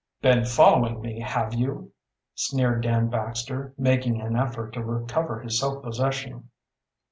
"Been 0.19 0.45
following 0.45 0.99
me, 0.99 1.19
have 1.19 1.53
you?" 1.53 1.91
sneered 2.33 2.81
Dan 2.81 3.07
Baxter, 3.11 3.75
making 3.77 4.19
an 4.19 4.35
effort 4.35 4.73
to 4.73 4.83
recover 4.83 5.39
his 5.41 5.59
self 5.59 5.83
possession. 5.83 6.49